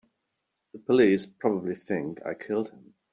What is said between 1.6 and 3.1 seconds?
think I killed him.